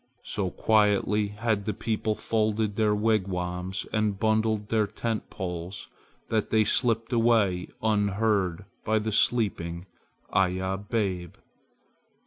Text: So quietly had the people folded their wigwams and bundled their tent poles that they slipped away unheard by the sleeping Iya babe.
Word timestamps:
So 0.23 0.49
quietly 0.49 1.27
had 1.27 1.65
the 1.65 1.75
people 1.75 2.15
folded 2.15 2.75
their 2.75 2.95
wigwams 2.95 3.85
and 3.93 4.19
bundled 4.19 4.69
their 4.69 4.87
tent 4.87 5.29
poles 5.29 5.89
that 6.29 6.49
they 6.49 6.63
slipped 6.63 7.13
away 7.13 7.67
unheard 7.83 8.65
by 8.83 8.97
the 8.97 9.11
sleeping 9.11 9.85
Iya 10.35 10.79
babe. 10.89 11.35